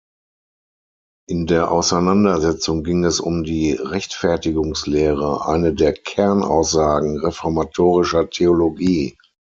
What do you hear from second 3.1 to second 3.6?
um